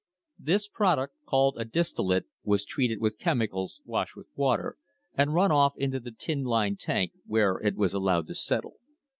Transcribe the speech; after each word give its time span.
This 0.39 0.67
product, 0.67 1.13
called 1.27 1.57
a 1.59 1.63
distillate, 1.63 2.25
was 2.43 2.65
treated 2.65 2.99
with 2.99 3.19
chemicals, 3.19 3.81
washed 3.85 4.15
with 4.15 4.25
water, 4.35 4.77
and 5.13 5.35
run 5.35 5.51
off 5.51 5.77
into 5.77 5.99
the 5.99 6.09
tin 6.11 6.43
lined 6.43 6.79
tank, 6.79 7.11
where 7.27 7.57
it 7.57 7.75
was 7.75 7.93
allowed 7.93 8.25
to 8.25 8.33
settle. 8.33 8.77